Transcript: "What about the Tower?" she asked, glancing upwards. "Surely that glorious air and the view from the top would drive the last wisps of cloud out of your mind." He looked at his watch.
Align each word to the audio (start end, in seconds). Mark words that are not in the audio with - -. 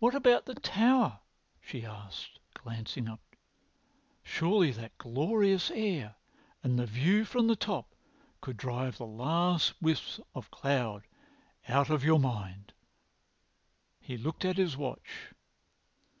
"What 0.00 0.16
about 0.16 0.46
the 0.46 0.56
Tower?" 0.56 1.20
she 1.62 1.86
asked, 1.86 2.40
glancing 2.54 3.06
upwards. 3.06 3.40
"Surely 4.24 4.72
that 4.72 4.98
glorious 4.98 5.70
air 5.70 6.16
and 6.64 6.76
the 6.76 6.86
view 6.86 7.24
from 7.24 7.46
the 7.46 7.54
top 7.54 7.94
would 8.44 8.56
drive 8.56 8.98
the 8.98 9.06
last 9.06 9.80
wisps 9.80 10.18
of 10.34 10.50
cloud 10.50 11.04
out 11.68 11.88
of 11.88 12.02
your 12.02 12.18
mind." 12.18 12.72
He 14.00 14.16
looked 14.18 14.44
at 14.44 14.56
his 14.56 14.76
watch. 14.76 15.30